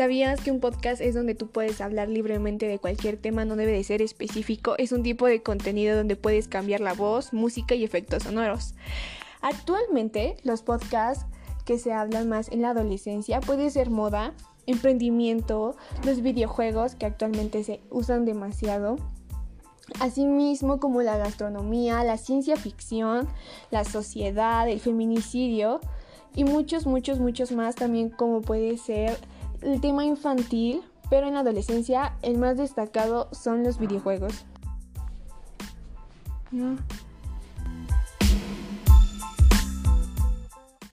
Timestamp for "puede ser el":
28.40-29.80